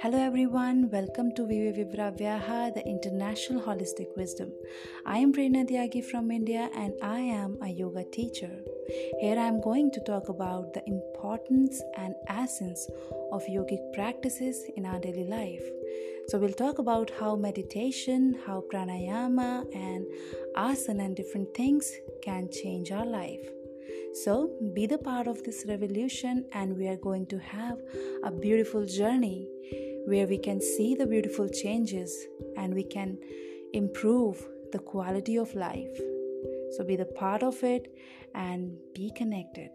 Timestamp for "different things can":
21.16-22.48